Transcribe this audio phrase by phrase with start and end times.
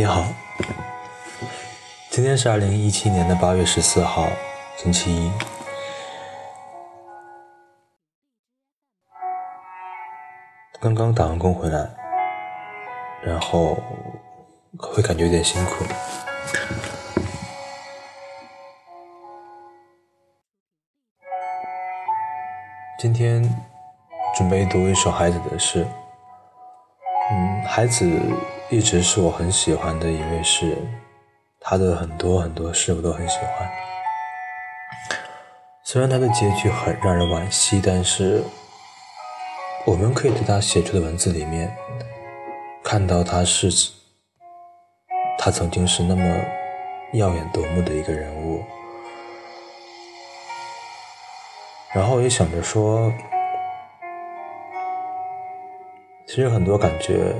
[0.00, 0.24] 你好，
[2.08, 4.26] 今天是二零一七年的八月十四号，
[4.78, 5.30] 星期一。
[10.80, 11.86] 刚刚打完工回来，
[13.22, 13.76] 然后
[14.78, 15.84] 会感觉有点辛苦。
[22.98, 23.42] 今天
[24.34, 25.86] 准备读一首孩子的诗。
[27.30, 28.10] 嗯，孩子
[28.70, 30.78] 一直是我很喜欢的一位诗人，
[31.58, 33.68] 他的很多很多诗我都很喜欢。
[35.82, 38.44] 虽然他的结局很让人惋惜，但是
[39.84, 41.74] 我们可以在他写出的文字里面
[42.84, 43.90] 看到他是
[45.36, 46.22] 他曾经是那么
[47.12, 48.62] 耀眼夺目的一个人物。
[51.92, 53.12] 然后我也想着说。
[56.24, 57.34] 其实很多感觉，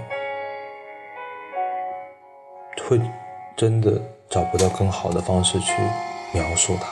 [2.83, 3.01] 会
[3.57, 5.73] 真的找不到更好的方式去
[6.33, 6.87] 描述它。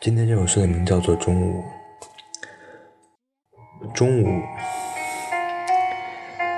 [0.00, 1.64] 今天这首诗的名字叫做《中午》。
[3.92, 4.42] 中午，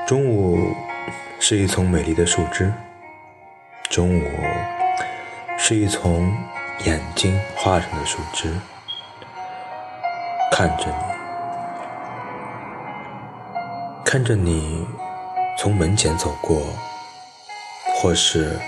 [0.06, 0.58] 中午
[1.38, 2.72] 是一丛美丽的树枝。
[3.90, 4.22] 中午
[5.58, 6.32] 是一丛
[6.84, 8.52] 眼睛画成的树枝，
[10.52, 10.94] 看着你。
[14.04, 14.86] 看着你
[15.58, 16.62] 从门前走过，
[17.96, 18.58] 或是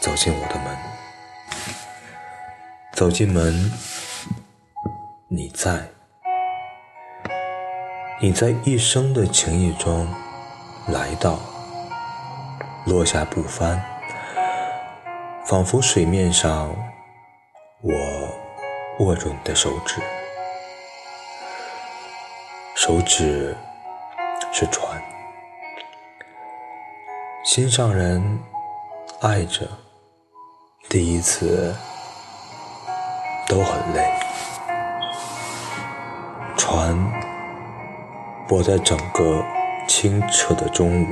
[0.00, 0.76] 走进我的门，
[2.94, 3.70] 走进门，
[5.28, 5.88] 你在，
[8.20, 10.08] 你在一生的情意中
[10.88, 11.38] 来到，
[12.86, 13.80] 落下不翻，
[15.44, 16.74] 仿佛水面上
[17.82, 20.00] 我握住你的手指，
[22.74, 23.56] 手指。
[24.54, 25.01] 是船，
[27.44, 28.40] 心上人
[29.20, 29.68] 爱着，
[30.88, 31.74] 第一次
[33.48, 34.08] 都很累。
[36.56, 36.96] 船
[38.46, 39.44] 泊在整个
[39.88, 41.06] 清澈的中午，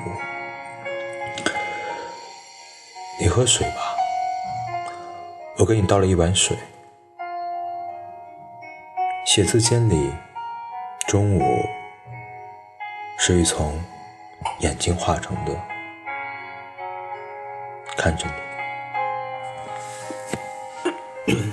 [3.21, 3.97] 你喝水吧，
[5.59, 6.57] 我给你倒了一碗水。
[9.27, 10.13] 写字间里，
[11.09, 11.43] 中午。
[13.19, 13.79] 是一丛
[14.61, 15.53] 眼睛画成的，
[18.01, 18.27] 看着
[21.27, 21.53] 你。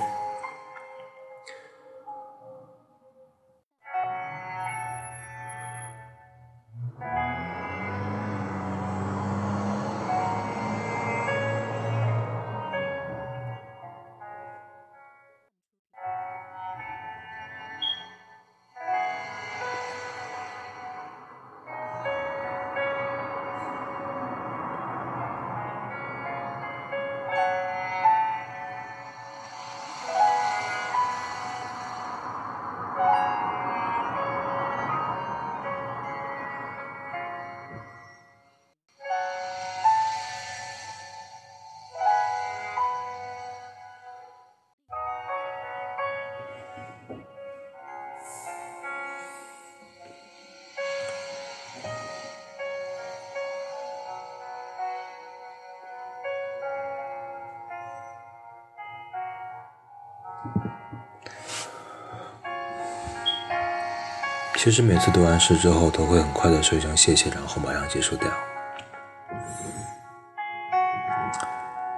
[64.57, 68.28] 其实每次读完诗之后，都会很快的说一声谢谢，然后马上结束掉。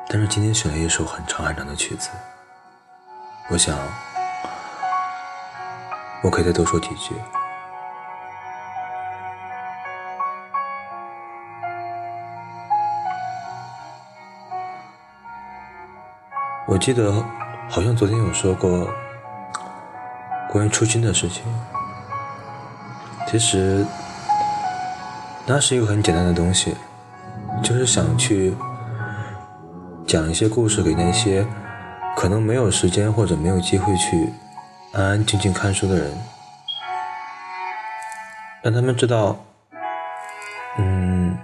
[0.10, 2.10] 但是今天选了一首很长很长的曲子，
[3.50, 3.78] 我想
[6.22, 7.16] 我可以再多说几句。
[16.68, 17.12] 我记得
[17.70, 18.88] 好像昨天有说过
[20.52, 21.46] 关于初心的事情。
[23.32, 23.86] 其实，
[25.46, 26.76] 那是一个很简单的东西，
[27.62, 28.56] 就是想去
[30.08, 31.46] 讲一些故事给那些
[32.18, 34.34] 可能没有时间或者没有机会去
[34.94, 36.12] 安安静静看书的人，
[38.64, 39.38] 让他们知道，
[40.80, 41.38] 嗯，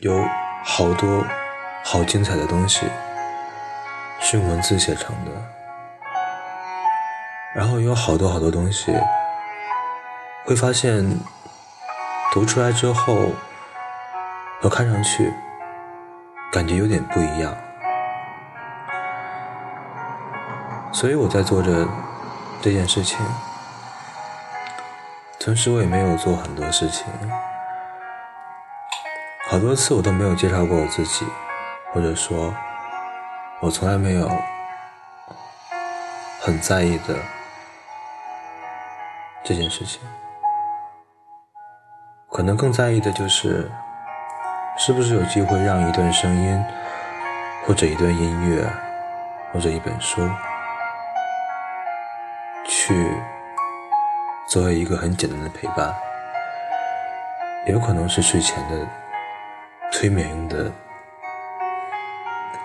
[0.00, 0.24] 有
[0.62, 1.24] 好多
[1.84, 2.86] 好精彩的东西
[4.20, 5.32] 是用文字写成的，
[7.56, 8.92] 然后有好多好多东西。
[10.48, 11.04] 会发现，
[12.32, 13.32] 读出来之后
[14.62, 15.30] 和看上去
[16.50, 17.54] 感觉有点不一样，
[20.90, 21.86] 所以我在做着
[22.62, 23.18] 这件事情。
[25.38, 27.04] 同时，我也没有做很多事情，
[29.50, 31.26] 好多次我都没有介绍过我自己，
[31.92, 32.54] 或者说，
[33.60, 34.26] 我从来没有
[36.40, 37.14] 很在意的
[39.44, 40.00] 这件事情。
[42.30, 43.70] 可能更在意的就是，
[44.76, 46.64] 是不是有机会让一段声音，
[47.64, 48.70] 或者一段音乐，
[49.52, 50.28] 或者一本书，
[52.66, 53.16] 去
[54.46, 55.94] 作为一个很简单的陪伴，
[57.66, 58.86] 也有可能是睡前的。
[59.90, 60.70] 催眠用的，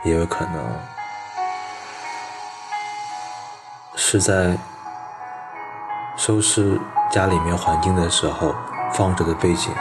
[0.04, 0.78] 也有可能
[3.96, 4.58] 是在
[6.18, 6.78] 收拾
[7.10, 8.54] 家里面环境的时候
[8.94, 9.74] 放着的背景，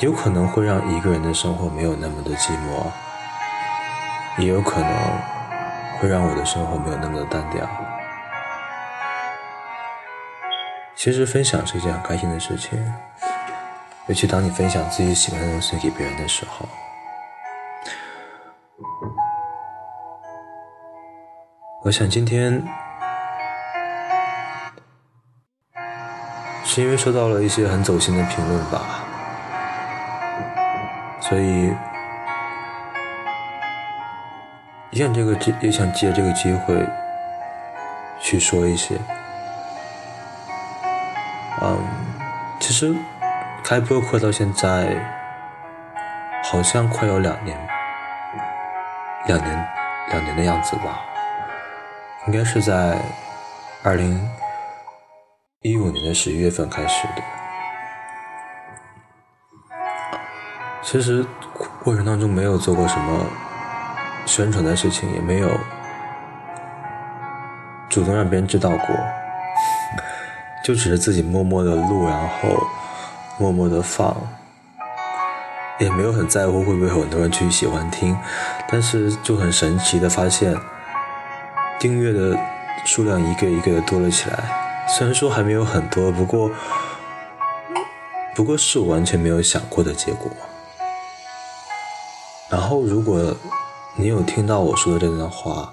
[0.00, 2.86] 有可能会让一个人的生活没有那么的寂寞，
[4.38, 4.90] 也有可能
[5.98, 7.66] 会让我的生活没有那么的单调。
[10.94, 12.78] 其实分享是一件很开心的事情。
[14.06, 16.66] 尤其当你分享自己喜欢的东西给别人的时候，
[21.82, 22.62] 我想今天
[26.72, 29.00] 是因为收到了一些很走心的评论吧，
[31.20, 31.74] 所以
[34.90, 36.86] 也想这个机也想借这个机会
[38.20, 38.94] 去说一些，
[41.60, 41.76] 嗯，
[42.60, 42.94] 其实。
[43.64, 44.96] 开播快到现在，
[46.42, 47.56] 好像快有两年，
[49.26, 49.68] 两年，
[50.08, 51.00] 两年的样子吧。
[52.26, 52.98] 应该是在
[53.84, 54.18] 二零
[55.62, 57.22] 一五年的十一月份开始的。
[60.82, 61.22] 其实
[61.82, 63.26] 过程当中没有做过什么
[64.24, 65.50] 宣传的事情，也没有
[67.90, 68.96] 主动让别人知道过，
[70.64, 72.66] 就只是自己默默的录，然后。
[73.38, 74.14] 默默的放，
[75.78, 78.14] 也没有很在乎会不会有很多人去喜欢听，
[78.68, 80.54] 但是就很神奇的发现，
[81.78, 82.38] 订阅的
[82.84, 84.69] 数量一个一个的多了起来。
[84.92, 86.50] 虽然说还没有很多，不过，
[88.34, 90.30] 不过是我完全没有想过的结果。
[92.50, 93.36] 然后，如果
[93.96, 95.72] 你有听到我说的这段话，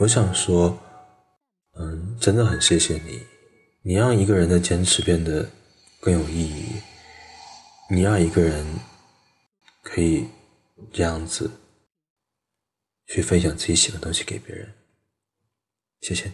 [0.00, 0.76] 我想说，
[1.78, 3.22] 嗯，真的很谢谢你，
[3.82, 5.48] 你让一个人的坚持变得
[6.00, 6.82] 更有意义。
[7.88, 8.66] 你让一个人
[9.82, 10.28] 可以
[10.92, 11.50] 这样子
[13.06, 14.74] 去分享自己喜欢的东西给别人，
[16.00, 16.30] 谢谢。